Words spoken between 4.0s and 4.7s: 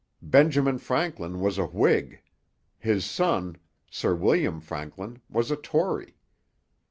William